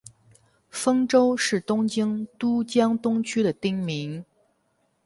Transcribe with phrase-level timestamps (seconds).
[0.71, 4.25] 丰洲是东京都江东区的町名。